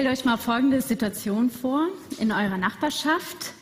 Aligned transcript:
Stellt 0.00 0.18
euch 0.18 0.24
mal 0.24 0.38
folgende 0.38 0.80
Situation 0.80 1.50
vor. 1.50 1.88
In 2.18 2.32
eurer 2.32 2.56
Nachbarschaft 2.56 3.52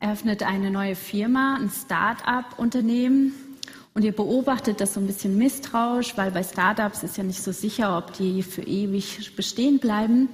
eröffnet 0.00 0.42
eine 0.42 0.72
neue 0.72 0.96
Firma, 0.96 1.54
ein 1.54 1.70
Start-up-Unternehmen 1.70 3.34
und 3.94 4.02
ihr 4.02 4.10
beobachtet 4.10 4.80
das 4.80 4.94
so 4.94 5.00
ein 5.00 5.06
bisschen 5.06 5.38
misstrauisch, 5.38 6.16
weil 6.16 6.32
bei 6.32 6.42
Startups 6.42 7.04
ist 7.04 7.16
ja 7.18 7.22
nicht 7.22 7.40
so 7.40 7.52
sicher, 7.52 7.96
ob 7.96 8.14
die 8.14 8.42
für 8.42 8.62
ewig 8.62 9.36
bestehen 9.36 9.78
bleiben. 9.78 10.28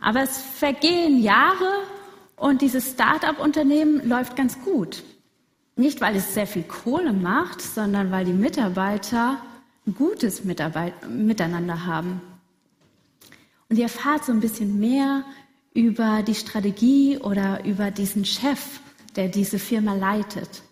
Aber 0.00 0.22
es 0.22 0.38
vergehen 0.38 1.22
Jahre 1.22 1.68
und 2.36 2.62
dieses 2.62 2.92
Start-up-Unternehmen 2.92 4.08
läuft 4.08 4.34
ganz 4.34 4.58
gut. 4.62 5.02
Nicht, 5.76 6.00
weil 6.00 6.16
es 6.16 6.32
sehr 6.32 6.46
viel 6.46 6.62
Kohle 6.62 7.12
macht, 7.12 7.60
sondern 7.60 8.10
weil 8.10 8.24
die 8.24 8.32
Mitarbeiter 8.32 9.42
ein 9.86 9.94
gutes 9.94 10.44
Mitarbeit 10.44 10.94
Miteinander 11.06 11.84
haben. 11.84 12.22
Und 13.68 13.76
ihr 13.76 13.84
erfahrt 13.84 14.24
so 14.24 14.32
ein 14.32 14.40
bisschen 14.40 14.78
mehr 14.78 15.24
über 15.74 16.22
die 16.22 16.34
Strategie 16.34 17.18
oder 17.18 17.64
über 17.64 17.90
diesen 17.90 18.24
Chef, 18.24 18.80
der 19.16 19.28
diese 19.28 19.58
Firma 19.58 19.94
leitet. 19.94 20.62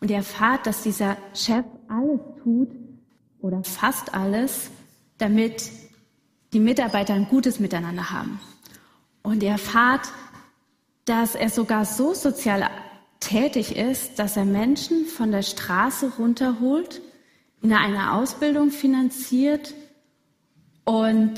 Und 0.00 0.10
ihr 0.10 0.18
erfahrt, 0.18 0.66
dass 0.66 0.82
dieser 0.82 1.16
Chef 1.34 1.64
alles 1.88 2.20
tut 2.42 2.68
oder 3.40 3.64
fast 3.64 4.14
alles, 4.14 4.70
damit 5.18 5.70
die 6.52 6.60
Mitarbeiter 6.60 7.14
ein 7.14 7.28
gutes 7.28 7.58
Miteinander 7.58 8.10
haben. 8.10 8.40
Und 9.22 9.42
ihr 9.42 9.50
erfahrt, 9.50 10.08
dass 11.06 11.34
er 11.34 11.48
sogar 11.48 11.84
so 11.84 12.14
sozial 12.14 12.68
tätig 13.20 13.76
ist, 13.76 14.18
dass 14.18 14.36
er 14.36 14.44
Menschen 14.44 15.06
von 15.06 15.32
der 15.32 15.42
Straße 15.42 16.12
runterholt, 16.18 17.00
in 17.62 17.72
eine 17.72 18.12
Ausbildung 18.12 18.70
finanziert 18.70 19.74
und 20.84 21.32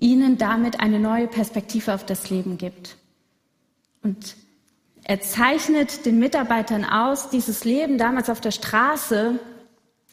ihnen 0.00 0.38
damit 0.38 0.80
eine 0.80 0.98
neue 0.98 1.28
Perspektive 1.28 1.94
auf 1.94 2.04
das 2.04 2.30
Leben 2.30 2.58
gibt. 2.58 2.96
Und 4.02 4.34
er 5.04 5.20
zeichnet 5.20 6.06
den 6.06 6.18
Mitarbeitern 6.18 6.84
aus, 6.84 7.30
dieses 7.30 7.64
Leben 7.64 7.98
damals 7.98 8.30
auf 8.30 8.40
der 8.40 8.50
Straße, 8.50 9.38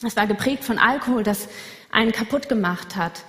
das 0.01 0.15
war 0.15 0.27
geprägt 0.27 0.63
von 0.63 0.77
Alkohol, 0.77 1.23
das 1.23 1.47
einen 1.91 2.11
kaputt 2.11 2.49
gemacht 2.49 2.95
hat, 2.95 3.23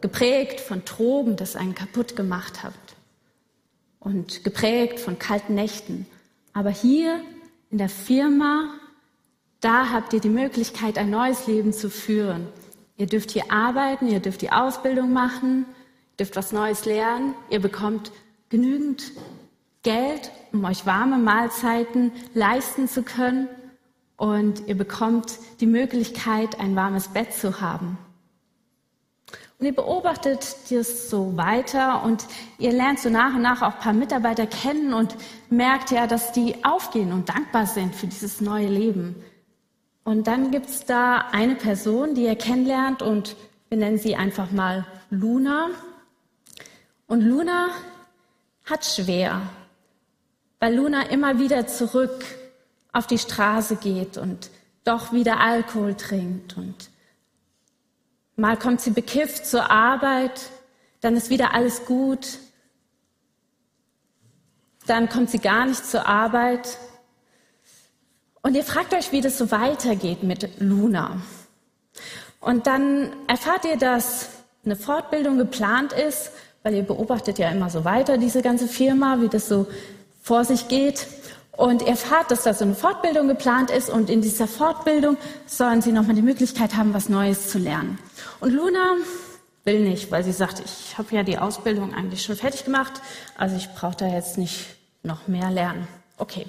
geprägt 0.00 0.60
von 0.60 0.84
Drogen, 0.84 1.36
das 1.36 1.56
einen 1.56 1.74
kaputt 1.74 2.16
gemacht 2.16 2.62
hat 2.62 2.74
und 3.98 4.44
geprägt 4.44 5.00
von 5.00 5.18
kalten 5.18 5.54
Nächten. 5.54 6.06
Aber 6.52 6.70
hier 6.70 7.20
in 7.70 7.78
der 7.78 7.88
Firma, 7.88 8.70
da 9.60 9.90
habt 9.90 10.12
ihr 10.12 10.20
die 10.20 10.28
Möglichkeit, 10.28 10.96
ein 10.96 11.10
neues 11.10 11.46
Leben 11.46 11.72
zu 11.72 11.90
führen. 11.90 12.46
Ihr 12.96 13.06
dürft 13.06 13.32
hier 13.32 13.50
arbeiten, 13.50 14.06
ihr 14.06 14.20
dürft 14.20 14.42
die 14.42 14.52
Ausbildung 14.52 15.12
machen, 15.12 15.66
dürft 16.18 16.36
was 16.36 16.52
Neues 16.52 16.84
lernen, 16.84 17.34
ihr 17.50 17.60
bekommt 17.60 18.12
genügend 18.48 19.12
Geld, 19.82 20.32
um 20.52 20.64
euch 20.64 20.86
warme 20.86 21.18
Mahlzeiten 21.18 22.12
leisten 22.34 22.88
zu 22.88 23.02
können 23.02 23.48
und 24.16 24.66
ihr 24.66 24.76
bekommt 24.76 25.38
die 25.60 25.66
Möglichkeit, 25.66 26.58
ein 26.58 26.74
warmes 26.74 27.08
Bett 27.08 27.32
zu 27.32 27.60
haben. 27.60 27.98
Und 29.58 29.64
ihr 29.64 29.74
beobachtet 29.74 30.56
das 30.70 31.08
so 31.08 31.36
weiter 31.36 32.02
und 32.02 32.26
ihr 32.58 32.72
lernt 32.72 32.98
so 32.98 33.08
nach 33.08 33.34
und 33.34 33.42
nach 33.42 33.62
auch 33.62 33.74
ein 33.74 33.80
paar 33.80 33.92
Mitarbeiter 33.94 34.46
kennen 34.46 34.92
und 34.92 35.16
merkt 35.48 35.90
ja, 35.90 36.06
dass 36.06 36.32
die 36.32 36.62
aufgehen 36.64 37.12
und 37.12 37.28
dankbar 37.30 37.66
sind 37.66 37.94
für 37.94 38.06
dieses 38.06 38.42
neue 38.42 38.68
Leben. 38.68 39.14
Und 40.04 40.26
dann 40.26 40.50
gibt's 40.50 40.84
da 40.84 41.28
eine 41.32 41.54
Person, 41.54 42.14
die 42.14 42.24
ihr 42.24 42.36
kennenlernt 42.36 43.00
und 43.02 43.34
wir 43.68 43.78
nennen 43.78 43.98
sie 43.98 44.14
einfach 44.14 44.50
mal 44.50 44.86
Luna. 45.10 45.70
Und 47.06 47.20
Luna 47.20 47.68
hat 48.64 48.84
schwer, 48.84 49.42
weil 50.58 50.74
Luna 50.74 51.02
immer 51.10 51.38
wieder 51.38 51.66
zurück 51.66 52.24
auf 52.92 53.06
die 53.06 53.18
Straße 53.18 53.76
geht 53.76 54.16
und 54.16 54.50
doch 54.84 55.12
wieder 55.12 55.40
Alkohol 55.40 55.94
trinkt 55.94 56.56
und 56.56 56.90
mal 58.36 58.56
kommt 58.58 58.80
sie 58.80 58.90
bekifft 58.90 59.46
zur 59.46 59.70
Arbeit, 59.70 60.50
dann 61.00 61.16
ist 61.16 61.30
wieder 61.30 61.54
alles 61.54 61.84
gut, 61.84 62.38
dann 64.86 65.08
kommt 65.08 65.30
sie 65.30 65.38
gar 65.38 65.66
nicht 65.66 65.84
zur 65.84 66.06
Arbeit. 66.06 66.78
Und 68.42 68.54
ihr 68.54 68.64
fragt 68.64 68.94
euch, 68.94 69.10
wie 69.12 69.20
das 69.20 69.38
so 69.38 69.50
weitergeht 69.50 70.22
mit 70.22 70.60
Luna. 70.60 71.20
Und 72.40 72.66
dann 72.66 73.12
erfahrt 73.26 73.64
ihr, 73.64 73.76
dass 73.76 74.28
eine 74.64 74.76
Fortbildung 74.76 75.38
geplant 75.38 75.92
ist 75.92 76.30
weil 76.66 76.74
ihr 76.74 76.82
beobachtet 76.82 77.38
ja 77.38 77.48
immer 77.50 77.70
so 77.70 77.84
weiter, 77.84 78.18
diese 78.18 78.42
ganze 78.42 78.66
Firma, 78.66 79.20
wie 79.20 79.28
das 79.28 79.46
so 79.48 79.68
vor 80.20 80.44
sich 80.44 80.66
geht. 80.66 81.06
Und 81.52 81.86
erfahrt, 81.86 82.32
dass 82.32 82.42
da 82.42 82.54
so 82.54 82.64
eine 82.64 82.74
Fortbildung 82.74 83.28
geplant 83.28 83.70
ist 83.70 83.88
und 83.88 84.10
in 84.10 84.20
dieser 84.20 84.48
Fortbildung 84.48 85.16
sollen 85.46 85.80
sie 85.80 85.92
nochmal 85.92 86.16
die 86.16 86.22
Möglichkeit 86.22 86.74
haben, 86.74 86.92
was 86.92 87.08
Neues 87.08 87.48
zu 87.50 87.58
lernen. 87.58 88.00
Und 88.40 88.52
Luna 88.52 88.96
will 89.64 89.78
nicht, 89.78 90.10
weil 90.10 90.24
sie 90.24 90.32
sagt, 90.32 90.58
ich 90.58 90.98
habe 90.98 91.14
ja 91.14 91.22
die 91.22 91.38
Ausbildung 91.38 91.94
eigentlich 91.94 92.24
schon 92.24 92.34
fertig 92.34 92.64
gemacht, 92.64 92.94
also 93.38 93.54
ich 93.54 93.72
brauche 93.72 93.96
da 93.96 94.08
jetzt 94.08 94.36
nicht 94.36 94.66
noch 95.04 95.28
mehr 95.28 95.52
lernen. 95.52 95.86
Okay. 96.18 96.46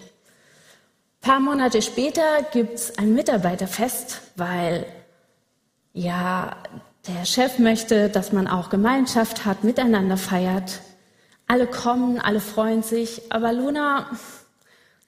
Ein 1.22 1.30
paar 1.30 1.40
Monate 1.40 1.84
später 1.84 2.42
gibt's 2.52 2.98
ein 2.98 3.14
Mitarbeiterfest, 3.14 4.20
weil 4.36 4.88
ja 5.94 6.58
der 7.08 7.26
Chef 7.26 7.60
möchte, 7.60 8.10
dass 8.10 8.32
man 8.32 8.48
auch 8.48 8.70
Gemeinschaft 8.70 9.46
hat, 9.46 9.64
miteinander 9.64 10.18
feiert. 10.18 10.82
Alle 11.48 11.68
kommen, 11.68 12.20
alle 12.20 12.42
freuen 12.42 12.84
sich, 12.84 13.32
aber 13.32 13.54
Luna 13.54 14.12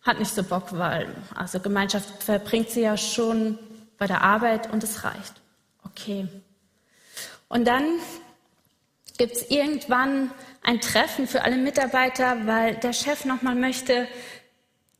hat 0.03 0.19
nicht 0.19 0.33
so 0.33 0.43
Bock, 0.43 0.67
weil 0.71 1.13
also 1.35 1.59
Gemeinschaft 1.59 2.23
verbringt 2.23 2.69
sie 2.69 2.81
ja 2.81 2.95
schon 2.95 3.59
bei 3.97 4.07
der 4.07 4.21
Arbeit 4.21 4.71
und 4.71 4.83
es 4.83 5.03
reicht. 5.03 5.33
Okay. 5.85 6.27
Und 7.49 7.67
dann 7.67 7.83
gibt 9.17 9.33
es 9.33 9.49
irgendwann 9.49 10.31
ein 10.63 10.79
Treffen 10.79 11.27
für 11.27 11.43
alle 11.43 11.57
Mitarbeiter, 11.57 12.45
weil 12.45 12.75
der 12.75 12.93
Chef 12.93 13.25
nochmal 13.25 13.55
möchte, 13.55 14.07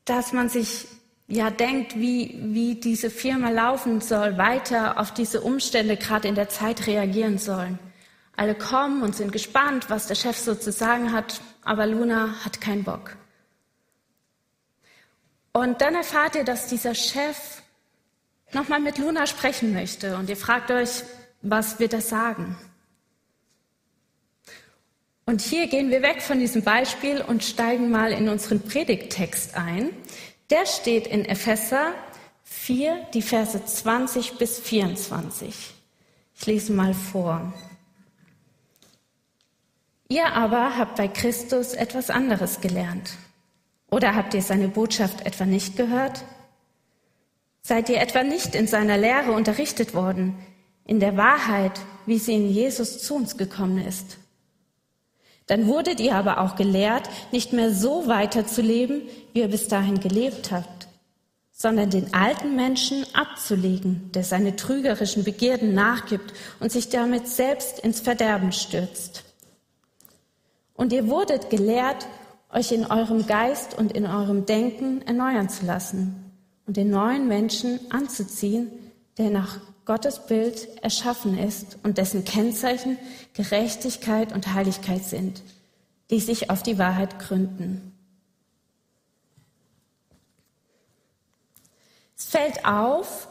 dass 0.03 0.33
man 0.33 0.49
sich 0.49 0.87
ja 1.29 1.51
denkt, 1.51 1.95
wie, 1.95 2.37
wie 2.41 2.75
diese 2.75 3.09
Firma 3.09 3.49
laufen 3.49 4.01
soll, 4.01 4.37
weiter 4.37 4.99
auf 4.99 5.13
diese 5.13 5.41
Umstände 5.41 5.95
gerade 5.95 6.27
in 6.27 6.35
der 6.35 6.49
Zeit 6.49 6.87
reagieren 6.87 7.37
sollen. 7.37 7.79
Alle 8.35 8.55
kommen 8.55 9.03
und 9.03 9.15
sind 9.15 9.31
gespannt, 9.31 9.89
was 9.89 10.07
der 10.07 10.15
Chef 10.15 10.37
so 10.37 10.55
zu 10.55 10.71
sagen 10.71 11.13
hat, 11.13 11.41
aber 11.63 11.85
Luna 11.85 12.43
hat 12.43 12.59
keinen 12.59 12.83
Bock. 12.83 13.15
Und 15.51 15.81
dann 15.81 15.95
erfahrt 15.95 16.35
ihr, 16.35 16.43
dass 16.43 16.67
dieser 16.67 16.95
Chef 16.95 17.61
nochmal 18.51 18.79
mit 18.79 18.97
Luna 18.97 19.27
sprechen 19.27 19.73
möchte 19.73 20.15
und 20.15 20.29
ihr 20.29 20.37
fragt 20.37 20.71
euch, 20.71 21.03
was 21.41 21.79
wird 21.79 21.93
er 21.93 22.01
sagen? 22.01 22.57
Und 25.25 25.41
hier 25.41 25.67
gehen 25.67 25.91
wir 25.91 26.01
weg 26.01 26.23
von 26.23 26.39
diesem 26.39 26.63
Beispiel 26.63 27.21
und 27.21 27.43
steigen 27.43 27.91
mal 27.91 28.11
in 28.11 28.29
unseren 28.29 28.61
Predigttext 28.61 29.55
ein. 29.55 29.91
Der 30.49 30.65
steht 30.65 31.07
in 31.07 31.25
Epheser 31.25 31.93
4, 32.43 33.07
die 33.13 33.21
Verse 33.21 33.63
20 33.63 34.37
bis 34.37 34.59
24. 34.59 35.73
Ich 36.35 36.45
lese 36.45 36.73
mal 36.73 36.93
vor. 36.93 37.53
Ihr 40.07 40.33
aber 40.33 40.77
habt 40.77 40.95
bei 40.95 41.07
Christus 41.07 41.73
etwas 41.73 42.09
anderes 42.09 42.61
gelernt. 42.61 43.11
Oder 43.91 44.15
habt 44.15 44.33
ihr 44.33 44.41
seine 44.41 44.67
Botschaft 44.67 45.25
etwa 45.25 45.45
nicht 45.45 45.75
gehört? 45.75 46.23
Seid 47.61 47.89
ihr 47.89 48.01
etwa 48.01 48.23
nicht 48.23 48.55
in 48.55 48.65
seiner 48.65 48.97
Lehre 48.97 49.33
unterrichtet 49.33 49.93
worden, 49.93 50.35
in 50.85 50.99
der 50.99 51.17
Wahrheit, 51.17 51.79
wie 52.07 52.17
sie 52.17 52.33
in 52.33 52.49
Jesus 52.49 53.03
zu 53.03 53.15
uns 53.15 53.37
gekommen 53.37 53.85
ist? 53.85 54.18
Dann 55.49 55.65
wurdet 55.65 55.99
ihr 55.99 56.13
aber 56.13 56.41
auch 56.41 56.55
gelehrt, 56.55 57.09
nicht 57.31 57.53
mehr 57.53 57.73
so 57.73 58.07
weiterzuleben, 58.07 59.01
wie 59.33 59.39
ihr 59.39 59.47
bis 59.47 59.67
dahin 59.67 59.99
gelebt 59.99 60.51
habt, 60.51 60.87
sondern 61.51 61.89
den 61.89 62.13
alten 62.13 62.55
Menschen 62.55 63.03
abzulegen, 63.15 64.11
der 64.13 64.23
seine 64.23 64.55
trügerischen 64.55 65.23
Begierden 65.23 65.73
nachgibt 65.73 66.33
und 66.59 66.71
sich 66.71 66.89
damit 66.89 67.27
selbst 67.27 67.79
ins 67.79 67.99
Verderben 67.99 68.51
stürzt. 68.51 69.23
Und 70.75 70.93
ihr 70.93 71.07
wurdet 71.07 71.49
gelehrt, 71.49 72.05
euch 72.53 72.71
in 72.71 72.85
eurem 72.85 73.25
Geist 73.25 73.75
und 73.75 73.93
in 73.93 74.05
eurem 74.05 74.45
Denken 74.45 75.01
erneuern 75.01 75.49
zu 75.49 75.65
lassen 75.65 76.31
und 76.67 76.77
den 76.77 76.91
neuen 76.91 77.27
Menschen 77.27 77.79
anzuziehen, 77.89 78.69
der 79.17 79.31
nach 79.31 79.59
Gottes 79.89 80.19
Bild 80.19 80.83
erschaffen 80.83 81.35
ist 81.35 81.79
und 81.81 81.97
dessen 81.97 82.23
Kennzeichen 82.23 82.99
Gerechtigkeit 83.33 84.33
und 84.33 84.53
Heiligkeit 84.53 85.03
sind, 85.03 85.41
die 86.11 86.19
sich 86.19 86.51
auf 86.51 86.61
die 86.61 86.77
Wahrheit 86.77 87.17
gründen. 87.17 87.97
Es 92.15 92.25
fällt 92.25 92.65
auf, 92.65 93.29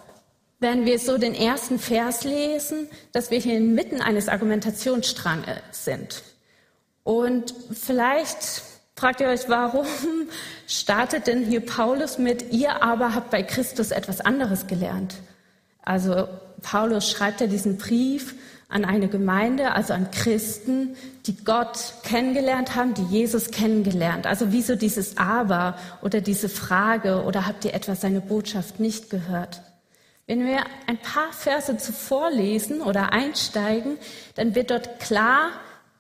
wenn 0.59 0.85
wir 0.85 0.99
so 0.99 1.17
den 1.17 1.33
ersten 1.33 1.79
Vers 1.79 2.25
lesen, 2.25 2.89
dass 3.13 3.31
wir 3.31 3.39
hier 3.39 3.57
inmitten 3.57 4.01
eines 4.01 4.29
Argumentationsstranges 4.29 5.61
sind. 5.71 6.25
Und 7.05 7.55
vielleicht 7.71 8.65
fragt 8.97 9.21
ihr 9.21 9.29
euch, 9.29 9.49
warum 9.49 9.87
startet 10.67 11.29
denn 11.29 11.45
hier 11.45 11.65
Paulus 11.65 12.19
mit, 12.19 12.53
ihr 12.53 12.83
aber 12.83 13.15
habt 13.15 13.31
bei 13.31 13.45
Christus 13.45 13.93
etwas 13.93 14.21
anderes 14.21 14.67
gelernt? 14.67 15.15
Also 15.83 16.27
Paulus 16.63 17.11
schreibt 17.11 17.41
ja 17.41 17.47
diesen 17.47 17.79
Brief 17.79 18.35
an 18.69 18.85
eine 18.85 19.09
Gemeinde, 19.09 19.73
also 19.73 19.95
an 19.95 20.11
Christen, 20.11 20.97
die 21.27 21.43
Gott 21.45 21.95
kennengelernt 22.03 22.75
haben, 22.77 22.93
die 22.95 23.05
Jesus 23.05 23.51
kennengelernt. 23.51 24.27
Also 24.27 24.53
wieso 24.53 24.77
dieses 24.77 25.17
Aber 25.17 25.79
oder 26.03 26.21
diese 26.21 26.49
Frage 26.49 27.23
oder 27.25 27.47
habt 27.47 27.65
ihr 27.65 27.75
etwas 27.75 28.03
seine 28.03 28.21
Botschaft 28.21 28.79
nicht 28.79 29.09
gehört? 29.09 29.63
Wenn 30.27 30.45
wir 30.47 30.59
ein 30.87 30.99
paar 30.99 31.33
Verse 31.33 31.79
zuvor 31.79 32.31
lesen 32.31 32.83
oder 32.83 33.13
einsteigen, 33.15 33.97
dann 34.35 34.55
wird 34.55 34.71
dort 34.71 35.01
klar, 35.01 35.49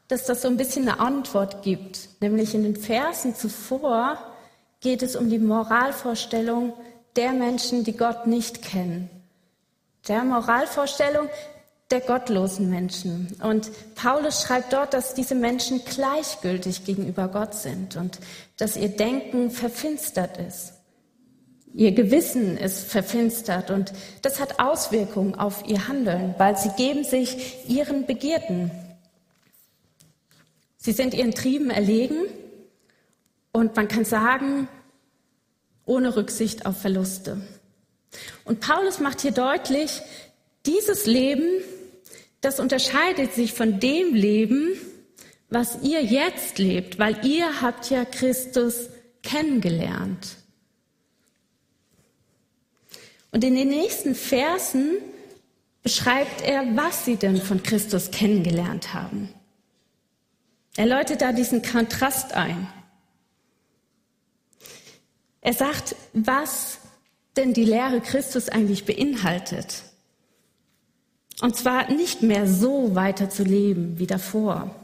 dass 0.08 0.26
das 0.26 0.42
so 0.42 0.48
ein 0.48 0.58
bisschen 0.58 0.86
eine 0.86 1.00
Antwort 1.00 1.62
gibt. 1.62 2.10
Nämlich 2.20 2.54
in 2.54 2.62
den 2.62 2.76
Versen 2.76 3.34
zuvor 3.34 4.18
geht 4.80 5.02
es 5.02 5.16
um 5.16 5.30
die 5.30 5.38
Moralvorstellung 5.38 6.74
der 7.16 7.32
Menschen, 7.32 7.84
die 7.84 7.96
Gott 7.96 8.26
nicht 8.26 8.62
kennen. 8.62 9.08
Der 10.08 10.24
Moralvorstellung 10.24 11.28
der 11.90 12.00
gottlosen 12.00 12.68
Menschen. 12.68 13.36
Und 13.42 13.70
Paulus 13.94 14.42
schreibt 14.42 14.72
dort, 14.72 14.92
dass 14.92 15.14
diese 15.14 15.34
Menschen 15.34 15.84
gleichgültig 15.84 16.84
gegenüber 16.84 17.28
Gott 17.28 17.54
sind 17.54 17.96
und 17.96 18.18
dass 18.56 18.76
ihr 18.76 18.88
Denken 18.88 19.50
verfinstert 19.50 20.38
ist. 20.38 20.74
Ihr 21.74 21.92
Gewissen 21.92 22.56
ist 22.56 22.90
verfinstert 22.90 23.70
und 23.70 23.92
das 24.22 24.40
hat 24.40 24.58
Auswirkungen 24.58 25.34
auf 25.34 25.66
ihr 25.66 25.88
Handeln, 25.88 26.34
weil 26.38 26.56
sie 26.56 26.70
geben 26.70 27.04
sich 27.04 27.68
ihren 27.68 28.06
Begierden. 28.06 28.70
Sie 30.76 30.92
sind 30.92 31.14
ihren 31.14 31.32
Trieben 31.32 31.70
erlegen 31.70 32.16
und 33.52 33.76
man 33.76 33.88
kann 33.88 34.04
sagen, 34.04 34.68
ohne 35.84 36.16
Rücksicht 36.16 36.66
auf 36.66 36.78
Verluste. 36.78 37.40
Und 38.44 38.60
Paulus 38.60 39.00
macht 39.00 39.20
hier 39.20 39.32
deutlich, 39.32 40.00
dieses 40.66 41.06
Leben, 41.06 41.62
das 42.40 42.60
unterscheidet 42.60 43.34
sich 43.34 43.52
von 43.52 43.80
dem 43.80 44.14
Leben, 44.14 44.72
was 45.50 45.82
ihr 45.82 46.02
jetzt 46.02 46.58
lebt, 46.58 46.98
weil 46.98 47.24
ihr 47.26 47.60
habt 47.60 47.90
ja 47.90 48.04
Christus 48.04 48.88
kennengelernt. 49.22 50.36
Und 53.30 53.44
in 53.44 53.54
den 53.54 53.68
nächsten 53.68 54.14
Versen 54.14 54.98
beschreibt 55.82 56.42
er, 56.42 56.76
was 56.76 57.04
sie 57.04 57.16
denn 57.16 57.38
von 57.38 57.62
Christus 57.62 58.10
kennengelernt 58.10 58.94
haben. 58.94 59.28
Er 60.76 60.86
läutet 60.86 61.22
da 61.22 61.32
diesen 61.32 61.62
Kontrast 61.62 62.34
ein. 62.34 62.68
Er 65.40 65.52
sagt, 65.52 65.96
was 66.12 66.78
denn 67.38 67.54
die 67.54 67.64
Lehre 67.64 68.00
Christus 68.00 68.48
eigentlich 68.48 68.84
beinhaltet. 68.84 69.84
Und 71.40 71.56
zwar 71.56 71.90
nicht 71.90 72.22
mehr 72.22 72.48
so 72.48 72.94
weiter 72.94 73.30
zu 73.30 73.44
leben 73.44 73.98
wie 73.98 74.08
davor. 74.08 74.74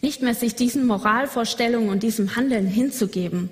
Nicht 0.00 0.22
mehr 0.22 0.34
sich 0.34 0.54
diesen 0.54 0.86
Moralvorstellungen 0.86 1.90
und 1.90 2.02
diesem 2.02 2.36
Handeln 2.36 2.66
hinzugeben. 2.66 3.50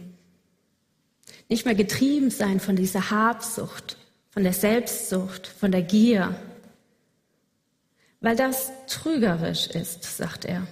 Nicht 1.48 1.66
mehr 1.66 1.74
getrieben 1.74 2.30
sein 2.30 2.60
von 2.60 2.76
dieser 2.76 3.10
Habsucht, 3.10 3.96
von 4.30 4.44
der 4.44 4.52
Selbstsucht, 4.52 5.46
von 5.46 5.72
der 5.72 5.82
Gier. 5.82 6.38
Weil 8.20 8.36
das 8.36 8.70
trügerisch 8.86 9.66
ist, 9.66 10.04
sagt 10.04 10.44
er. 10.44 10.66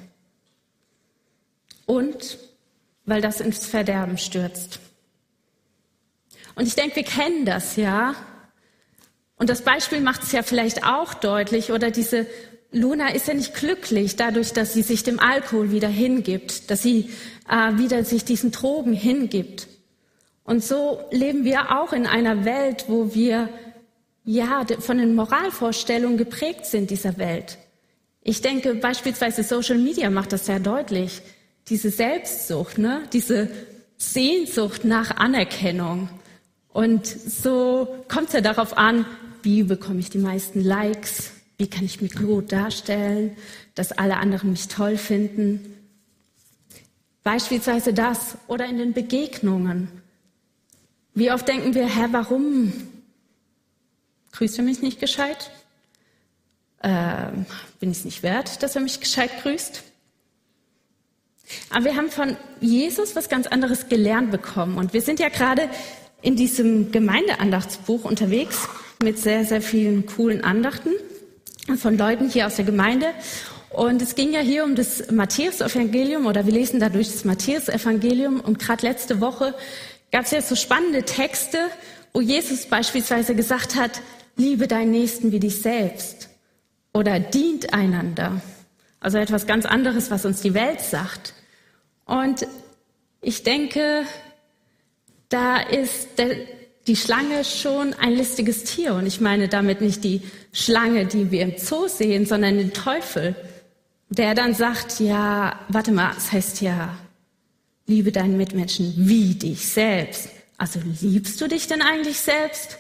Und 1.87 2.39
weil 3.05 3.21
das 3.21 3.41
ins 3.41 3.67
Verderben 3.67 4.19
stürzt. 4.19 4.81
Und 6.57 6.67
ich 6.67 6.75
denke, 6.75 6.97
wir 6.97 7.05
kennen 7.05 7.45
das 7.45 7.77
ja. 7.77 8.17
Und 9.37 9.51
das 9.51 9.63
Beispiel 9.63 10.01
macht 10.01 10.25
es 10.25 10.33
ja 10.33 10.43
vielleicht 10.43 10.85
auch 10.85 11.15
deutlich. 11.15 11.71
Oder 11.71 11.93
diese 11.93 12.27
Luna 12.73 13.11
ist 13.11 13.29
ja 13.29 13.35
nicht 13.35 13.55
glücklich 13.55 14.17
dadurch, 14.17 14.53
dass 14.53 14.73
sie 14.73 14.83
sich 14.83 15.05
dem 15.05 15.21
Alkohol 15.21 15.71
wieder 15.71 15.89
hingibt, 15.89 16.71
dass 16.71 16.83
sie 16.83 17.11
äh, 17.49 17.79
wieder 17.79 18.03
sich 18.05 18.25
diesen 18.25 18.51
Drogen 18.51 18.95
hingibt. 18.95 19.69
Und 20.45 20.65
so 20.65 21.01
leben 21.11 21.45
wir 21.45 21.79
auch 21.79 21.93
in 21.93 22.07
einer 22.07 22.45
Welt, 22.45 22.87
wo 22.89 23.15
wir 23.15 23.49
ja 24.25 24.65
von 24.81 24.99
den 24.99 25.15
Moralvorstellungen 25.15 26.17
geprägt 26.17 26.67
sind 26.67 26.91
dieser 26.91 27.19
Welt. 27.19 27.59
Ich 28.23 28.43
denke 28.43 28.75
beispielsweise 28.75 29.45
Social 29.45 29.79
Media 29.79 30.11
macht 30.11 30.33
das 30.33 30.47
sehr 30.47 30.59
deutlich. 30.59 31.23
Diese 31.69 31.91
Selbstsucht, 31.91 32.79
ne? 32.79 33.03
diese 33.13 33.49
Sehnsucht 33.99 34.85
nach 34.85 35.17
Anerkennung. 35.17 36.09
Und 36.77 37.07
so 37.07 38.05
kommt 38.07 38.27
es 38.27 38.35
ja 38.35 38.43
darauf 38.43 38.77
an, 38.77 39.07
wie 39.43 39.63
bekomme 39.63 39.99
ich 39.99 40.11
die 40.11 40.19
meisten 40.19 40.61
Likes, 40.63 41.31
wie 41.57 41.69
kann 41.69 41.87
ich 41.87 42.03
mich 42.03 42.13
gut 42.13 42.53
darstellen, 42.53 43.35
dass 43.75 43.93
alle 43.93 44.19
anderen 44.19 44.51
mich 44.51 44.69
toll 44.69 44.99
finden. 44.99 45.75
Beispielsweise 47.23 47.95
das 47.95 48.37
oder 48.47 48.67
in 48.67 48.77
den 48.77 48.93
Begegnungen. 48.93 49.89
Wie 51.15 51.33
oft 51.33 51.49
denken 51.49 51.73
wir, 51.73 51.87
Herr, 51.87 52.13
warum 52.13 52.75
grüßt 54.33 54.59
er 54.59 54.65
mich 54.65 54.83
nicht 54.83 55.01
gescheit? 55.01 55.51
Äh, 56.81 57.29
bin 57.81 57.91
ich 57.91 58.01
es 58.01 58.05
nicht 58.05 58.23
wert, 58.23 58.63
dass 58.63 58.77
er 58.77 58.83
mich 58.83 59.01
gescheit 59.01 59.31
grüßt? 59.41 59.83
Aber 61.71 61.87
wir 61.87 61.97
haben 61.97 62.11
von 62.11 62.37
Jesus 62.61 63.17
was 63.17 63.31
ganz 63.31 63.47
anderes 63.47 63.89
gelernt 63.89 64.31
bekommen. 64.31 64.77
Und 64.77 64.93
wir 64.93 65.01
sind 65.01 65.21
ja 65.21 65.31
gerade 65.31 65.71
in 66.27 66.35
diesem 66.35 66.91
Gemeindeandachtsbuch 66.91 68.05
unterwegs 68.05 68.69
mit 69.01 69.17
sehr, 69.17 69.45
sehr 69.45 69.63
vielen 69.63 70.07
coolen 70.07 70.43
Andachten 70.43 70.91
von 71.77 71.97
Leuten 71.97 72.29
hier 72.29 72.49
aus 72.49 72.57
der 72.57 72.65
Gemeinde. 72.65 73.07
Und 73.71 74.03
es 74.03 74.17
ging 74.17 74.33
ja 74.33 74.41
hier 74.41 74.65
um 74.65 74.75
das 74.75 75.13
Matthäus-Evangelium 75.13 76.27
oder 76.27 76.45
wir 76.45 76.53
lesen 76.53 76.81
dadurch 76.81 77.13
das 77.13 77.25
Matthäus-Evangelium. 77.25 78.41
Und 78.41 78.59
gerade 78.59 78.85
letzte 78.85 79.21
Woche 79.21 79.55
gab 80.11 80.25
es 80.25 80.33
ja 80.33 80.43
so 80.43 80.57
spannende 80.57 81.05
Texte, 81.05 81.59
wo 82.13 82.21
Jesus 82.21 82.67
beispielsweise 82.67 83.37
gesagt 83.37 83.77
hat, 83.77 84.01
liebe 84.35 84.67
deinen 84.67 84.91
Nächsten 84.91 85.31
wie 85.31 85.39
dich 85.39 85.63
selbst 85.63 86.29
oder 86.93 87.21
dient 87.21 87.73
einander. 87.73 88.41
Also 88.99 89.19
etwas 89.19 89.47
ganz 89.47 89.65
anderes, 89.65 90.11
was 90.11 90.25
uns 90.25 90.41
die 90.41 90.55
Welt 90.55 90.81
sagt. 90.81 91.35
Und 92.05 92.49
ich 93.21 93.45
denke, 93.45 94.03
da 95.29 95.59
ist 95.59 96.19
der, 96.19 96.37
die 96.87 96.97
Schlange 96.97 97.45
schon 97.45 97.95
ein 97.95 98.13
listiges 98.13 98.65
Tier. 98.65 98.95
Und 98.95 99.07
ich 99.07 99.21
meine 99.21 99.49
damit 99.49 99.81
nicht 99.81 100.05
die 100.05 100.23
Schlange, 100.53 101.07
die 101.07 101.31
wir 101.31 101.43
im 101.43 101.59
Zoo 101.59 101.89
sehen, 101.89 102.27
sondern 102.27 102.59
den 102.59 102.73
Teufel, 102.73 103.35
der 104.09 104.35
dann 104.35 104.55
sagt, 104.55 105.01
ja, 105.01 105.59
warte 105.69 105.91
mal, 105.93 106.11
es 106.11 106.17
das 106.17 106.33
heißt 106.33 106.61
ja, 106.61 106.97
liebe 107.87 108.13
deinen 108.13 108.37
Mitmenschen 108.37 108.93
wie 108.97 109.35
dich 109.35 109.69
selbst. 109.69 110.29
Also 110.59 110.81
liebst 111.01 111.41
du 111.41 111.49
dich 111.49 111.67
denn 111.67 111.83
eigentlich 111.83 112.19
selbst? 112.19 112.79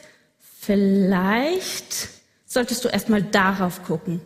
Vielleicht 0.60 2.08
solltest 2.46 2.84
du 2.84 2.88
erstmal 2.88 3.22
darauf 3.22 3.84
gucken. 3.84 4.20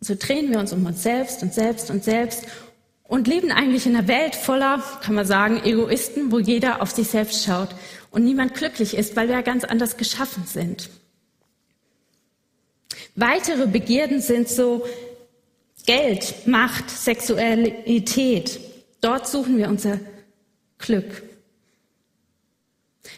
So 0.00 0.14
drehen 0.18 0.50
wir 0.50 0.58
uns 0.58 0.72
um 0.72 0.84
uns 0.86 1.02
selbst 1.02 1.42
und 1.42 1.52
selbst 1.52 1.90
und 1.90 2.02
selbst 2.02 2.46
und 3.10 3.26
leben 3.26 3.50
eigentlich 3.50 3.86
in 3.86 3.96
einer 3.96 4.06
Welt 4.06 4.36
voller, 4.36 4.80
kann 5.02 5.16
man 5.16 5.26
sagen, 5.26 5.60
Egoisten, 5.64 6.30
wo 6.30 6.38
jeder 6.38 6.80
auf 6.80 6.92
sich 6.92 7.08
selbst 7.08 7.44
schaut 7.44 7.70
und 8.12 8.24
niemand 8.24 8.54
glücklich 8.54 8.96
ist, 8.96 9.16
weil 9.16 9.26
wir 9.26 9.34
ja 9.34 9.40
ganz 9.40 9.64
anders 9.64 9.96
geschaffen 9.96 10.44
sind. 10.46 10.88
Weitere 13.16 13.66
Begierden 13.66 14.20
sind 14.20 14.48
so 14.48 14.86
Geld, 15.86 16.46
Macht, 16.46 16.88
Sexualität. 16.88 18.60
Dort 19.00 19.26
suchen 19.26 19.58
wir 19.58 19.68
unser 19.68 19.98
Glück. 20.78 21.24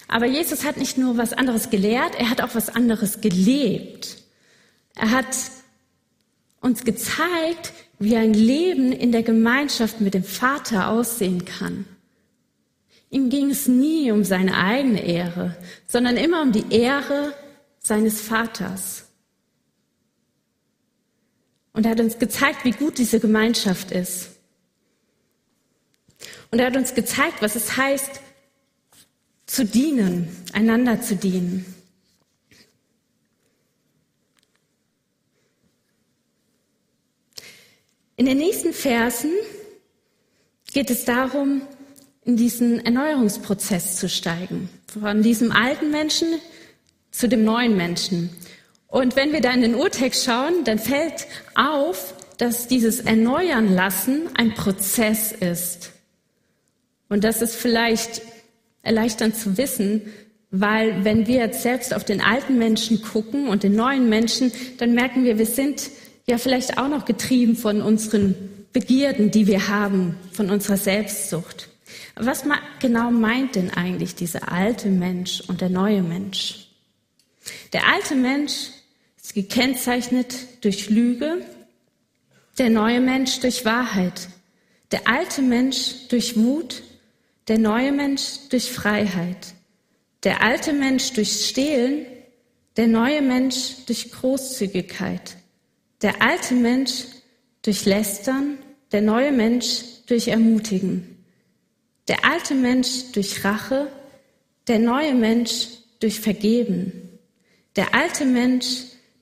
Aber 0.08 0.24
Jesus 0.24 0.64
hat 0.64 0.78
nicht 0.78 0.96
nur 0.96 1.18
was 1.18 1.34
anderes 1.34 1.68
gelehrt, 1.68 2.14
er 2.18 2.30
hat 2.30 2.40
auch 2.40 2.54
was 2.54 2.70
anderes 2.70 3.20
gelebt. 3.20 4.22
Er 4.94 5.10
hat 5.10 5.36
uns 6.62 6.82
gezeigt, 6.82 7.74
wie 8.02 8.16
ein 8.16 8.34
Leben 8.34 8.92
in 8.92 9.12
der 9.12 9.22
Gemeinschaft 9.22 10.00
mit 10.00 10.14
dem 10.14 10.24
Vater 10.24 10.88
aussehen 10.88 11.44
kann. 11.44 11.84
Ihm 13.10 13.28
ging 13.28 13.50
es 13.50 13.68
nie 13.68 14.10
um 14.10 14.24
seine 14.24 14.56
eigene 14.56 15.04
Ehre, 15.04 15.56
sondern 15.86 16.16
immer 16.16 16.42
um 16.42 16.52
die 16.52 16.64
Ehre 16.74 17.34
seines 17.78 18.20
Vaters. 18.20 19.06
Und 21.72 21.86
er 21.86 21.92
hat 21.92 22.00
uns 22.00 22.18
gezeigt, 22.18 22.64
wie 22.64 22.72
gut 22.72 22.98
diese 22.98 23.20
Gemeinschaft 23.20 23.90
ist. 23.90 24.30
Und 26.50 26.58
er 26.58 26.66
hat 26.66 26.76
uns 26.76 26.94
gezeigt, 26.94 27.40
was 27.40 27.56
es 27.56 27.76
heißt, 27.76 28.20
zu 29.46 29.64
dienen, 29.64 30.28
einander 30.52 31.00
zu 31.00 31.16
dienen. 31.16 31.66
In 38.16 38.26
den 38.26 38.38
nächsten 38.38 38.72
Versen 38.72 39.32
geht 40.72 40.90
es 40.90 41.04
darum, 41.04 41.62
in 42.24 42.36
diesen 42.36 42.84
Erneuerungsprozess 42.84 43.96
zu 43.96 44.08
steigen. 44.08 44.68
Von 44.86 45.22
diesem 45.22 45.50
alten 45.50 45.90
Menschen 45.90 46.28
zu 47.10 47.28
dem 47.28 47.44
neuen 47.44 47.76
Menschen. 47.76 48.30
Und 48.86 49.16
wenn 49.16 49.32
wir 49.32 49.40
da 49.40 49.52
in 49.52 49.62
den 49.62 49.74
Urtext 49.74 50.24
schauen, 50.24 50.64
dann 50.64 50.78
fällt 50.78 51.26
auf, 51.54 52.14
dass 52.36 52.68
dieses 52.68 53.00
Erneuern 53.00 53.74
lassen 53.74 54.28
ein 54.34 54.54
Prozess 54.54 55.32
ist. 55.32 55.92
Und 57.08 57.24
das 57.24 57.42
ist 57.42 57.56
vielleicht 57.56 58.22
erleichternd 58.82 59.36
zu 59.36 59.56
wissen, 59.56 60.02
weil 60.50 61.04
wenn 61.04 61.26
wir 61.26 61.36
jetzt 61.36 61.62
selbst 61.62 61.94
auf 61.94 62.04
den 62.04 62.20
alten 62.20 62.58
Menschen 62.58 63.02
gucken 63.02 63.48
und 63.48 63.62
den 63.62 63.74
neuen 63.74 64.08
Menschen, 64.08 64.52
dann 64.78 64.92
merken 64.92 65.24
wir, 65.24 65.38
wir 65.38 65.46
sind 65.46 65.90
ja 66.26 66.38
vielleicht 66.38 66.78
auch 66.78 66.88
noch 66.88 67.04
getrieben 67.04 67.56
von 67.56 67.82
unseren 67.82 68.34
Begierden, 68.72 69.30
die 69.30 69.46
wir 69.46 69.68
haben, 69.68 70.16
von 70.32 70.50
unserer 70.50 70.76
Selbstsucht. 70.76 71.68
Was 72.14 72.44
genau 72.80 73.10
meint 73.10 73.54
denn 73.54 73.70
eigentlich 73.70 74.14
dieser 74.14 74.50
alte 74.50 74.88
Mensch 74.88 75.42
und 75.48 75.60
der 75.60 75.68
neue 75.68 76.02
Mensch? 76.02 76.68
Der 77.72 77.88
alte 77.88 78.14
Mensch 78.14 78.70
ist 79.20 79.34
gekennzeichnet 79.34 80.34
durch 80.60 80.90
Lüge, 80.90 81.44
der 82.58 82.70
neue 82.70 83.00
Mensch 83.00 83.40
durch 83.40 83.64
Wahrheit, 83.64 84.28
der 84.90 85.08
alte 85.08 85.42
Mensch 85.42 86.08
durch 86.08 86.36
Wut, 86.36 86.82
der 87.48 87.58
neue 87.58 87.92
Mensch 87.92 88.22
durch 88.50 88.70
Freiheit, 88.70 89.54
der 90.22 90.42
alte 90.42 90.72
Mensch 90.72 91.12
durch 91.12 91.46
Stehlen, 91.46 92.06
der 92.76 92.86
neue 92.86 93.22
Mensch 93.22 93.84
durch 93.86 94.12
Großzügigkeit, 94.12 95.36
der 96.02 96.20
alte 96.20 96.54
Mensch 96.54 97.04
durch 97.62 97.84
Lästern, 97.84 98.58
der 98.90 99.02
neue 99.02 99.32
Mensch 99.32 99.82
durch 100.06 100.28
Ermutigen. 100.28 101.24
Der 102.08 102.24
alte 102.24 102.54
Mensch 102.54 103.12
durch 103.12 103.44
Rache, 103.44 103.90
der 104.66 104.80
neue 104.80 105.14
Mensch 105.14 105.68
durch 106.00 106.20
Vergeben. 106.20 106.92
Der 107.76 107.94
alte 107.94 108.24
Mensch 108.24 108.66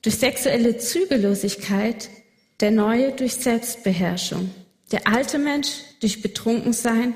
durch 0.01 0.15
sexuelle 0.15 0.77
Zügellosigkeit, 0.77 2.09
der 2.59 2.71
neue 2.71 3.11
durch 3.11 3.35
Selbstbeherrschung. 3.35 4.49
Der 4.91 5.07
alte 5.07 5.37
Mensch 5.37 5.69
durch 6.01 6.21
Betrunkensein 6.21 7.13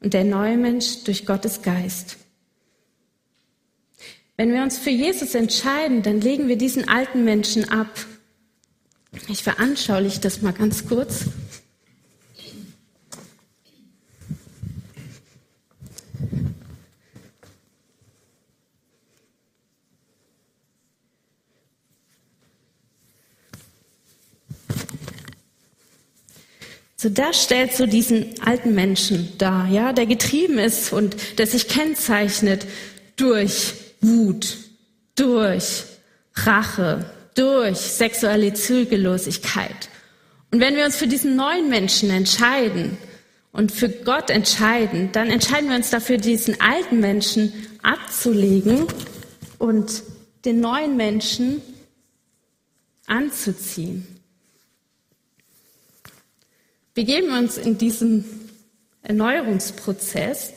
und 0.00 0.14
der 0.14 0.24
neue 0.24 0.56
Mensch 0.56 1.04
durch 1.04 1.26
Gottes 1.26 1.62
Geist. 1.62 2.16
Wenn 4.36 4.52
wir 4.52 4.62
uns 4.62 4.78
für 4.78 4.90
Jesus 4.90 5.34
entscheiden, 5.34 6.02
dann 6.02 6.20
legen 6.20 6.48
wir 6.48 6.56
diesen 6.56 6.88
alten 6.88 7.24
Menschen 7.24 7.68
ab. 7.68 7.90
Ich 9.28 9.42
veranschauliche 9.42 10.20
das 10.20 10.42
mal 10.42 10.52
ganz 10.52 10.86
kurz. 10.86 11.26
So, 27.02 27.08
das 27.08 27.42
stellt 27.42 27.72
so 27.72 27.86
diesen 27.86 28.40
alten 28.44 28.76
Menschen 28.76 29.36
dar, 29.36 29.66
ja, 29.66 29.92
der 29.92 30.06
getrieben 30.06 30.58
ist 30.58 30.92
und 30.92 31.36
der 31.38 31.48
sich 31.48 31.66
kennzeichnet 31.66 32.64
durch 33.16 33.74
Wut, 34.00 34.56
durch 35.16 35.82
Rache, 36.36 37.04
durch 37.34 37.78
sexuelle 37.78 38.54
Zügellosigkeit. 38.54 39.88
Und 40.50 40.60
wenn 40.60 40.76
wir 40.76 40.84
uns 40.84 40.96
für 40.96 41.06
diesen 41.06 41.34
neuen 41.36 41.68
Menschen 41.70 42.10
entscheiden 42.10 42.98
und 43.52 43.72
für 43.72 43.88
Gott 43.88 44.30
entscheiden, 44.30 45.10
dann 45.12 45.30
entscheiden 45.30 45.70
wir 45.70 45.76
uns 45.76 45.90
dafür, 45.90 46.18
diesen 46.18 46.60
alten 46.60 47.00
Menschen 47.00 47.52
abzulegen 47.82 48.86
und 49.58 50.02
den 50.44 50.60
neuen 50.60 50.96
Menschen 50.96 51.62
anzuziehen. 53.06 54.06
Wir 56.94 57.04
geben 57.04 57.32
uns 57.32 57.56
in 57.56 57.78
diesem 57.78 58.24
Erneuerungsprozess. 59.02 60.52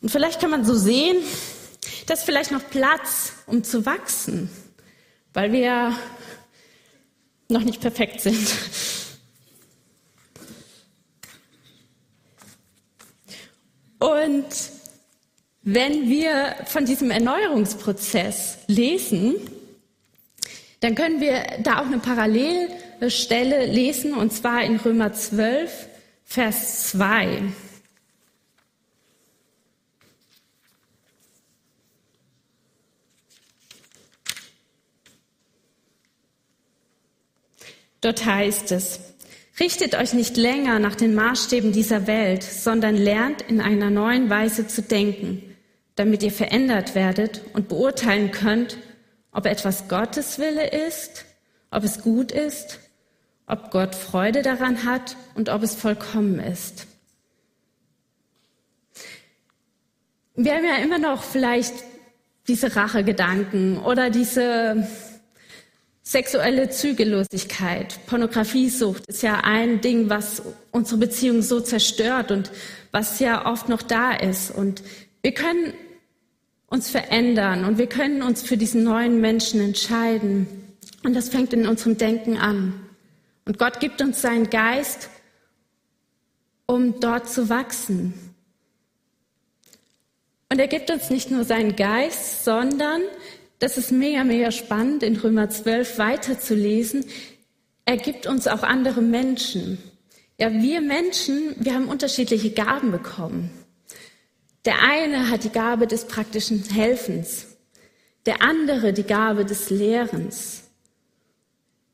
Und 0.00 0.10
vielleicht 0.10 0.40
kann 0.40 0.50
man 0.50 0.64
so 0.64 0.74
sehen, 0.74 1.18
dass 2.06 2.22
vielleicht 2.22 2.52
noch 2.52 2.68
Platz, 2.70 3.32
um 3.46 3.64
zu 3.64 3.84
wachsen, 3.84 4.48
weil 5.34 5.52
wir 5.52 5.96
noch 7.48 7.62
nicht 7.62 7.80
perfekt 7.80 8.20
sind. 8.20 8.48
Und 13.98 14.46
wenn 15.62 16.08
wir 16.08 16.54
von 16.66 16.84
diesem 16.84 17.10
Erneuerungsprozess 17.10 18.58
lesen, 18.66 19.34
dann 20.80 20.94
können 20.94 21.20
wir 21.20 21.42
da 21.62 21.80
auch 21.80 21.86
eine 21.86 21.98
Parallel 21.98 22.68
Stelle 23.08 23.66
lesen, 23.66 24.14
und 24.14 24.32
zwar 24.32 24.62
in 24.62 24.76
Römer 24.76 25.12
12, 25.12 25.88
Vers 26.24 26.90
2. 26.90 27.42
Dort 38.00 38.24
heißt 38.24 38.72
es, 38.72 39.00
richtet 39.58 39.94
euch 39.94 40.12
nicht 40.12 40.36
länger 40.36 40.78
nach 40.78 40.94
den 40.94 41.14
Maßstäben 41.14 41.72
dieser 41.72 42.06
Welt, 42.06 42.42
sondern 42.42 42.96
lernt 42.96 43.42
in 43.42 43.60
einer 43.60 43.90
neuen 43.90 44.30
Weise 44.30 44.66
zu 44.66 44.82
denken, 44.82 45.56
damit 45.94 46.22
ihr 46.22 46.32
verändert 46.32 46.94
werdet 46.94 47.42
und 47.54 47.68
beurteilen 47.68 48.30
könnt, 48.30 48.78
ob 49.32 49.46
etwas 49.46 49.88
Gottes 49.88 50.38
Wille 50.38 50.68
ist, 50.68 51.24
ob 51.70 51.84
es 51.84 52.02
gut 52.02 52.32
ist 52.32 52.80
ob 53.46 53.70
Gott 53.70 53.94
Freude 53.94 54.42
daran 54.42 54.84
hat 54.84 55.16
und 55.34 55.48
ob 55.48 55.62
es 55.62 55.74
vollkommen 55.74 56.40
ist. 56.40 56.86
Wir 60.34 60.54
haben 60.54 60.64
ja 60.64 60.76
immer 60.76 60.98
noch 60.98 61.22
vielleicht 61.22 61.72
diese 62.48 62.76
Rachegedanken 62.76 63.78
oder 63.78 64.10
diese 64.10 64.86
sexuelle 66.06 66.70
Zügellosigkeit. 66.70 67.98
Pornografiesucht 68.06 69.06
ist 69.06 69.24
ja 69.24 69.40
ein 69.42 69.80
Ding, 69.80 70.08
was 70.08 70.40
unsere 70.70 70.98
Beziehung 70.98 71.42
so 71.42 71.60
zerstört 71.60 72.30
und 72.30 72.52
was 72.92 73.18
ja 73.18 73.44
oft 73.44 73.68
noch 73.68 73.82
da 73.82 74.12
ist. 74.12 74.52
Und 74.52 74.82
wir 75.22 75.34
können 75.34 75.74
uns 76.68 76.90
verändern 76.90 77.64
und 77.64 77.78
wir 77.78 77.88
können 77.88 78.22
uns 78.22 78.42
für 78.42 78.56
diesen 78.56 78.84
neuen 78.84 79.20
Menschen 79.20 79.60
entscheiden. 79.60 80.46
Und 81.02 81.14
das 81.14 81.28
fängt 81.28 81.52
in 81.52 81.66
unserem 81.66 81.98
Denken 81.98 82.36
an. 82.36 82.88
Und 83.44 83.58
Gott 83.58 83.80
gibt 83.80 84.00
uns 84.00 84.22
seinen 84.22 84.48
Geist, 84.48 85.10
um 86.66 87.00
dort 87.00 87.28
zu 87.28 87.48
wachsen. 87.48 88.14
Und 90.48 90.60
er 90.60 90.68
gibt 90.68 90.92
uns 90.92 91.10
nicht 91.10 91.32
nur 91.32 91.42
seinen 91.42 91.74
Geist, 91.74 92.44
sondern, 92.44 93.02
das 93.58 93.78
ist 93.78 93.92
mega, 93.92 94.24
mega 94.24 94.50
spannend, 94.50 95.02
in 95.02 95.16
Römer 95.16 95.48
12 95.48 95.98
weiterzulesen, 95.98 97.04
er 97.84 97.96
gibt 97.96 98.26
uns 98.26 98.48
auch 98.48 98.62
andere 98.62 99.00
Menschen. 99.00 99.78
Ja, 100.38 100.52
wir 100.52 100.80
Menschen, 100.80 101.54
wir 101.58 101.74
haben 101.74 101.88
unterschiedliche 101.88 102.50
Gaben 102.50 102.90
bekommen. 102.90 103.50
Der 104.64 104.82
eine 104.82 105.30
hat 105.30 105.44
die 105.44 105.50
Gabe 105.50 105.86
des 105.86 106.06
praktischen 106.06 106.62
Helfens, 106.64 107.46
der 108.26 108.42
andere 108.42 108.92
die 108.92 109.04
Gabe 109.04 109.44
des 109.44 109.70
Lehrens. 109.70 110.64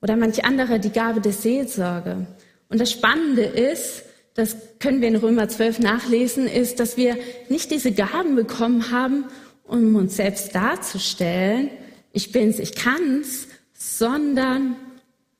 Oder 0.00 0.16
manch 0.16 0.45
andere 0.45 0.81
die 0.81 0.90
Gabe 0.90 1.21
der 1.21 1.33
Seelsorge. 1.33 2.26
Und 2.69 2.81
das 2.81 2.90
Spannende 2.90 3.42
ist, 3.42 4.02
das 4.35 4.57
können 4.78 5.02
wir 5.02 5.09
in 5.09 5.16
Römer 5.16 5.49
12 5.49 5.81
nachlesen, 5.81 6.49
ist, 6.49 6.81
dass 6.81 6.97
wir 6.97 7.19
nicht 7.50 7.71
diese 7.71 7.92
Gaben 7.92 8.35
bekommen 8.35 8.90
haben, 8.90 9.26
um 9.73 9.97
uns 9.97 10.17
selbst 10.17 10.55
darzustellen, 10.55 11.71
ich 12.12 12.31
bin's, 12.31 12.59
ich 12.59 12.75
kann's, 12.75 13.49
sondern 13.73 14.76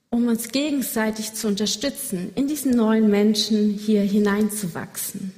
um 0.09 0.27
uns 0.27 0.49
gegenseitig 0.49 1.35
zu 1.35 1.49
unterstützen, 1.49 2.33
in 2.35 2.49
diesen 2.49 2.75
neuen 2.75 3.11
Menschen 3.11 3.71
hier 3.71 4.03
hineinzuwachsen. 4.03 5.33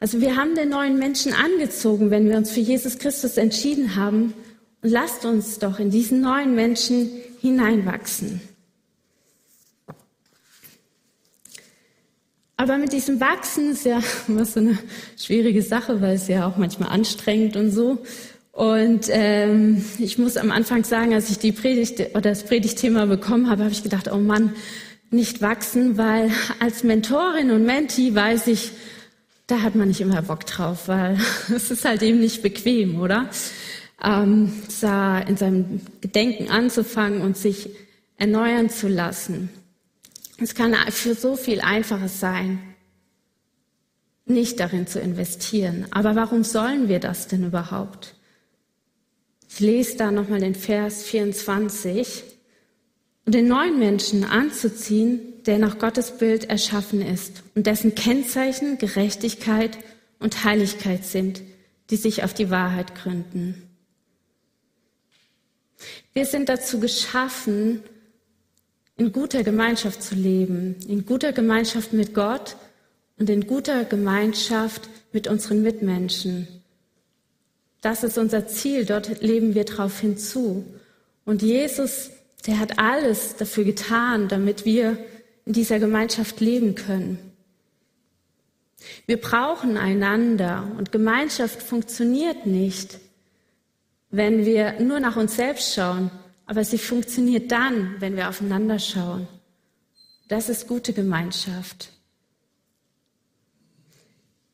Also 0.00 0.20
wir 0.20 0.36
haben 0.36 0.54
den 0.54 0.70
neuen 0.70 0.98
Menschen 0.98 1.32
angezogen, 1.34 2.10
wenn 2.10 2.28
wir 2.28 2.36
uns 2.36 2.50
für 2.50 2.60
Jesus 2.60 2.98
Christus 2.98 3.36
entschieden 3.36 3.96
haben 3.96 4.34
und 4.82 4.90
lasst 4.90 5.24
uns 5.24 5.58
doch 5.58 5.78
in 5.78 5.90
diesen 5.90 6.22
neuen 6.22 6.54
Menschen 6.54 7.10
hineinwachsen. 7.40 8.40
Aber 12.56 12.78
mit 12.78 12.92
diesem 12.92 13.20
Wachsen 13.20 13.72
ist 13.72 13.84
ja 13.84 14.00
immer 14.28 14.44
so 14.44 14.60
eine 14.60 14.78
schwierige 15.18 15.62
Sache, 15.62 16.00
weil 16.00 16.16
es 16.16 16.28
ja 16.28 16.48
auch 16.48 16.56
manchmal 16.56 16.90
anstrengend 16.90 17.56
und 17.56 17.70
so. 17.70 17.98
Und 18.52 19.08
ähm, 19.10 19.84
ich 19.98 20.16
muss 20.16 20.38
am 20.38 20.50
Anfang 20.50 20.82
sagen, 20.84 21.12
als 21.12 21.28
ich 21.28 21.38
die 21.38 21.52
Predigt 21.52 22.00
oder 22.12 22.22
das 22.22 22.44
Predigtthema 22.44 23.04
bekommen 23.04 23.50
habe, 23.50 23.64
habe 23.64 23.72
ich 23.72 23.82
gedacht, 23.82 24.10
oh 24.10 24.16
Mann, 24.16 24.54
nicht 25.10 25.42
wachsen, 25.42 25.98
weil 25.98 26.30
als 26.58 26.82
Mentorin 26.82 27.50
und 27.50 27.66
Mentee 27.66 28.14
weiß 28.14 28.46
ich, 28.46 28.72
da 29.46 29.60
hat 29.60 29.74
man 29.74 29.88
nicht 29.88 30.00
immer 30.00 30.22
Bock 30.22 30.46
drauf, 30.46 30.88
weil 30.88 31.18
es 31.54 31.70
ist 31.70 31.84
halt 31.84 32.02
eben 32.02 32.18
nicht 32.18 32.42
bequem, 32.42 32.98
oder? 32.98 33.28
Ähm, 34.02 34.52
da 34.80 35.18
in 35.18 35.36
seinem 35.36 35.80
Gedenken 36.00 36.50
anzufangen 36.50 37.20
und 37.20 37.36
sich 37.36 37.68
erneuern 38.16 38.70
zu 38.70 38.88
lassen. 38.88 39.50
Es 40.38 40.54
kann 40.54 40.74
für 40.90 41.14
so 41.14 41.36
viel 41.36 41.60
einfaches 41.60 42.20
sein, 42.20 42.74
nicht 44.26 44.60
darin 44.60 44.86
zu 44.86 45.00
investieren. 45.00 45.86
Aber 45.90 46.14
warum 46.14 46.44
sollen 46.44 46.88
wir 46.88 47.00
das 47.00 47.28
denn 47.28 47.44
überhaupt? 47.44 48.14
Ich 49.48 49.60
lese 49.60 49.96
da 49.96 50.10
nochmal 50.10 50.40
den 50.40 50.54
Vers 50.54 51.04
24. 51.04 52.24
Und 53.24 53.34
den 53.34 53.48
neuen 53.48 53.78
Menschen 53.78 54.24
anzuziehen, 54.24 55.20
der 55.46 55.58
nach 55.58 55.78
Gottes 55.78 56.18
Bild 56.18 56.44
erschaffen 56.44 57.00
ist 57.00 57.42
und 57.54 57.66
dessen 57.66 57.94
Kennzeichen 57.94 58.78
Gerechtigkeit 58.78 59.78
und 60.20 60.44
Heiligkeit 60.44 61.04
sind, 61.04 61.42
die 61.90 61.96
sich 61.96 62.22
auf 62.22 62.34
die 62.34 62.50
Wahrheit 62.50 62.94
gründen. 62.94 63.68
Wir 66.12 66.24
sind 66.24 66.48
dazu 66.48 66.78
geschaffen, 66.80 67.82
in 68.96 69.12
guter 69.12 69.42
Gemeinschaft 69.42 70.02
zu 70.02 70.14
leben, 70.14 70.76
in 70.88 71.04
guter 71.04 71.32
Gemeinschaft 71.32 71.92
mit 71.92 72.14
Gott 72.14 72.56
und 73.18 73.28
in 73.28 73.46
guter 73.46 73.84
Gemeinschaft 73.84 74.88
mit 75.12 75.28
unseren 75.28 75.62
Mitmenschen. 75.62 76.48
Das 77.82 78.02
ist 78.02 78.18
unser 78.18 78.46
Ziel, 78.46 78.84
dort 78.84 79.22
leben 79.22 79.54
wir 79.54 79.64
darauf 79.64 80.00
hinzu. 80.00 80.64
Und 81.24 81.42
Jesus, 81.42 82.10
der 82.46 82.58
hat 82.58 82.78
alles 82.78 83.36
dafür 83.36 83.64
getan, 83.64 84.28
damit 84.28 84.64
wir 84.64 84.98
in 85.44 85.52
dieser 85.52 85.78
Gemeinschaft 85.78 86.40
leben 86.40 86.74
können. 86.74 87.18
Wir 89.06 89.20
brauchen 89.20 89.76
einander 89.76 90.70
und 90.78 90.92
Gemeinschaft 90.92 91.62
funktioniert 91.62 92.46
nicht, 92.46 92.98
wenn 94.10 94.46
wir 94.46 94.80
nur 94.80 95.00
nach 95.00 95.16
uns 95.16 95.36
selbst 95.36 95.74
schauen, 95.74 96.10
aber 96.46 96.64
sie 96.64 96.78
funktioniert 96.78 97.50
dann, 97.50 97.96
wenn 98.00 98.16
wir 98.16 98.28
aufeinander 98.28 98.78
schauen. 98.78 99.28
Das 100.28 100.48
ist 100.48 100.66
gute 100.66 100.92
Gemeinschaft. 100.92 101.92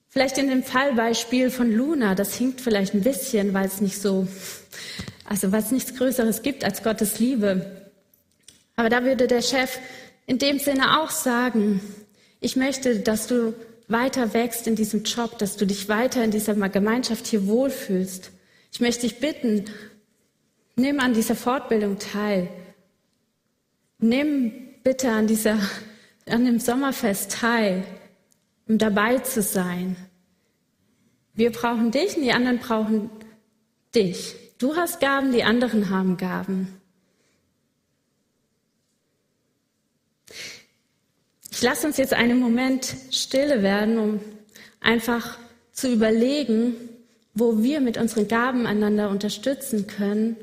Vielleicht 0.08 0.37
in 0.37 0.49
dem 0.49 0.62
Fallbeispiel 0.62 1.50
von 1.50 1.72
Luna, 1.72 2.14
das 2.14 2.34
hinkt 2.34 2.61
vielleicht 2.61 2.92
ein 2.92 3.02
bisschen, 3.02 3.54
weil 3.54 3.66
es 3.66 3.80
nicht 3.80 4.00
so, 4.00 4.26
also 5.25 5.52
weil 5.52 5.64
nichts 5.70 5.94
Größeres 5.94 6.42
gibt 6.42 6.64
als 6.64 6.82
Gottes 6.82 7.18
Liebe. 7.18 7.90
Aber 8.76 8.90
da 8.90 9.04
würde 9.04 9.26
der 9.26 9.40
Chef 9.40 9.78
in 10.26 10.38
dem 10.38 10.58
Sinne 10.58 11.00
auch 11.00 11.11
sagen, 11.11 11.80
ich 12.40 12.56
möchte, 12.56 13.00
dass 13.00 13.26
du 13.26 13.54
weiter 13.88 14.34
wächst 14.34 14.66
in 14.66 14.76
diesem 14.76 15.04
Job, 15.04 15.38
dass 15.38 15.56
du 15.56 15.66
dich 15.66 15.88
weiter 15.88 16.22
in 16.22 16.30
dieser 16.30 16.54
Gemeinschaft 16.68 17.26
hier 17.26 17.46
wohlfühlst. 17.46 18.30
Ich 18.70 18.80
möchte 18.80 19.02
dich 19.02 19.18
bitten, 19.18 19.64
nimm 20.76 21.00
an 21.00 21.14
dieser 21.14 21.35
Fortbildung 21.35 21.99
teil. 21.99 22.49
Nimm 23.99 24.53
bitte 24.83 25.11
an 25.11 25.27
dieser, 25.27 25.59
an 26.27 26.44
dem 26.44 26.59
Sommerfest 26.59 27.33
teil, 27.33 27.85
um 28.68 28.79
dabei 28.79 29.18
zu 29.18 29.42
sein. 29.42 29.96
Wir 31.35 31.53
brauchen 31.53 31.90
dich 31.90 32.16
und 32.16 32.23
die 32.23 32.33
anderen 32.33 32.59
brauchen 32.59 33.11
dich. 33.94 34.35
Du 34.59 34.77
hast 34.77 35.01
Gaben, 35.01 35.33
die 35.33 35.44
anderen 35.44 35.90
haben 35.90 36.16
Gaben. 36.16 36.81
Ich 41.51 41.62
lasse 41.62 41.87
uns 41.87 41.96
jetzt 41.96 42.12
einen 42.12 42.40
Moment 42.40 42.96
stille 43.11 43.62
werden, 43.62 43.99
um 43.99 44.20
einfach 44.81 45.38
zu 45.70 45.92
überlegen, 45.92 46.75
wo 47.35 47.62
wir 47.62 47.81
mit 47.81 47.96
unseren 47.99 48.29
Gaben 48.29 48.66
einander 48.66 49.09
unterstützen 49.11 49.87
können 49.87 50.37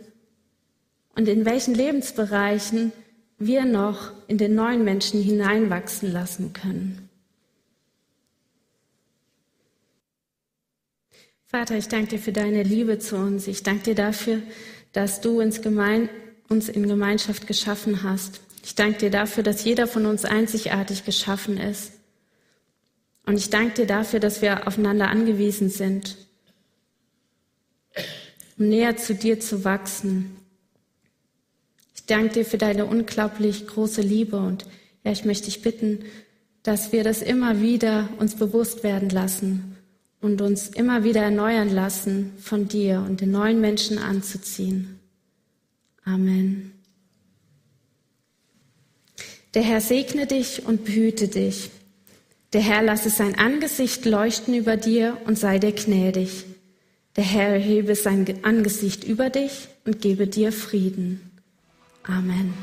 und 1.19 1.27
in 1.27 1.43
welchen 1.43 1.75
Lebensbereichen 1.75 2.93
wir 3.39 3.65
noch 3.65 4.13
in 4.29 4.37
den 4.37 4.55
neuen 4.55 4.85
Menschen 4.85 5.21
hineinwachsen 5.21 6.13
lassen 6.13 6.53
können. 6.53 7.09
Vater, 11.45 11.75
ich 11.75 11.89
danke 11.89 12.11
dir 12.11 12.19
für 12.19 12.31
deine 12.31 12.63
Liebe 12.63 12.99
zu 12.99 13.17
uns. 13.17 13.47
Ich 13.47 13.63
danke 13.63 13.83
dir 13.83 13.95
dafür, 13.95 14.41
dass 14.93 15.19
du 15.19 15.41
uns, 15.41 15.59
uns 16.47 16.69
in 16.69 16.87
Gemeinschaft 16.87 17.47
geschaffen 17.47 18.01
hast. 18.01 18.39
Ich 18.63 18.75
danke 18.75 18.99
dir 18.99 19.11
dafür, 19.11 19.43
dass 19.43 19.65
jeder 19.65 19.87
von 19.87 20.05
uns 20.05 20.23
einzigartig 20.23 21.03
geschaffen 21.03 21.57
ist. 21.57 21.91
Und 23.25 23.35
ich 23.35 23.49
danke 23.49 23.73
dir 23.73 23.87
dafür, 23.87 24.21
dass 24.21 24.41
wir 24.41 24.69
aufeinander 24.69 25.09
angewiesen 25.09 25.69
sind, 25.69 26.15
um 28.57 28.69
näher 28.69 28.95
zu 28.95 29.15
dir 29.15 29.41
zu 29.41 29.65
wachsen. 29.65 30.38
Danke 32.09 32.33
dir 32.33 32.45
für 32.45 32.57
deine 32.57 32.87
unglaublich 32.87 33.67
große 33.67 34.01
Liebe 34.01 34.37
und 34.37 34.65
ja, 35.03 35.11
ich 35.11 35.25
möchte 35.25 35.45
dich 35.45 35.61
bitten, 35.61 35.99
dass 36.63 36.91
wir 36.91 37.03
das 37.03 37.21
immer 37.21 37.61
wieder 37.61 38.09
uns 38.17 38.35
bewusst 38.35 38.83
werden 38.83 39.09
lassen 39.09 39.77
und 40.19 40.41
uns 40.41 40.69
immer 40.69 41.03
wieder 41.03 41.21
erneuern 41.21 41.69
lassen 41.69 42.33
von 42.39 42.67
dir 42.67 43.05
und 43.07 43.21
den 43.21 43.29
neuen 43.29 43.61
Menschen 43.61 43.99
anzuziehen. 43.99 44.99
Amen. 46.03 46.71
Der 49.53 49.61
Herr 49.61 49.79
segne 49.79 50.25
dich 50.25 50.65
und 50.65 50.85
behüte 50.85 51.27
dich. 51.27 51.69
Der 52.53 52.61
Herr 52.61 52.81
lasse 52.81 53.11
sein 53.11 53.37
Angesicht 53.37 54.05
leuchten 54.05 54.55
über 54.55 54.77
dir 54.77 55.15
und 55.27 55.37
sei 55.37 55.59
dir 55.59 55.73
gnädig. 55.73 56.45
Der 57.15 57.23
Herr 57.23 57.49
erhebe 57.49 57.93
sein 57.93 58.25
Angesicht 58.41 59.03
über 59.03 59.29
dich 59.29 59.67
und 59.85 60.01
gebe 60.01 60.25
dir 60.25 60.51
Frieden. 60.51 61.28
Amen. 62.07 62.53